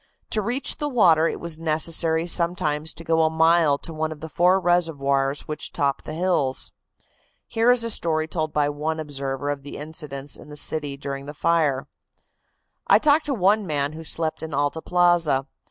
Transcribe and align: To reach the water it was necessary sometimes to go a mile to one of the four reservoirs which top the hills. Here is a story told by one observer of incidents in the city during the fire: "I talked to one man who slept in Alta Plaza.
To 0.31 0.41
reach 0.41 0.77
the 0.77 0.89
water 0.89 1.27
it 1.27 1.39
was 1.39 1.59
necessary 1.59 2.25
sometimes 2.25 2.91
to 2.91 3.03
go 3.03 3.21
a 3.21 3.29
mile 3.29 3.77
to 3.77 3.93
one 3.93 4.11
of 4.11 4.19
the 4.19 4.29
four 4.29 4.59
reservoirs 4.59 5.41
which 5.41 5.71
top 5.71 6.05
the 6.05 6.15
hills. 6.15 6.71
Here 7.45 7.71
is 7.71 7.83
a 7.83 7.91
story 7.91 8.27
told 8.27 8.51
by 8.51 8.67
one 8.67 8.99
observer 8.99 9.51
of 9.51 9.63
incidents 9.63 10.37
in 10.37 10.49
the 10.49 10.55
city 10.57 10.97
during 10.97 11.27
the 11.27 11.35
fire: 11.35 11.87
"I 12.87 12.97
talked 12.97 13.25
to 13.25 13.35
one 13.35 13.67
man 13.67 13.93
who 13.93 14.03
slept 14.03 14.41
in 14.41 14.55
Alta 14.55 14.81
Plaza. 14.81 15.45